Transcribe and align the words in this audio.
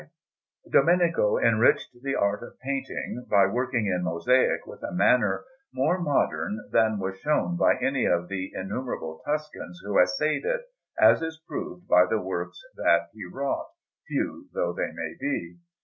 Croce_) 0.01 0.07
Brogi] 0.07 0.71
Domenico 0.71 1.37
enriched 1.37 1.89
the 2.01 2.15
art 2.15 2.41
of 2.41 2.57
painting 2.61 3.23
by 3.29 3.45
working 3.45 3.85
in 3.85 4.03
mosaic 4.03 4.65
with 4.65 4.81
a 4.81 4.91
manner 4.91 5.45
more 5.71 6.01
modern 6.01 6.59
than 6.71 6.97
was 6.97 7.19
shown 7.19 7.55
by 7.55 7.75
any 7.77 8.05
of 8.05 8.27
the 8.27 8.51
innumerable 8.55 9.21
Tuscans 9.27 9.79
who 9.85 9.99
essayed 9.99 10.43
it, 10.43 10.61
as 10.99 11.21
is 11.21 11.39
proved 11.47 11.87
by 11.87 12.07
the 12.07 12.19
works 12.19 12.59
that 12.77 13.09
he 13.13 13.25
wrought, 13.31 13.67
few 14.07 14.47
though 14.55 14.73
they 14.73 14.91
may 14.91 15.13
be. 15.19 15.57